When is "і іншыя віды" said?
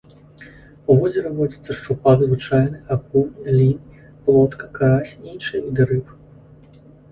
5.17-5.83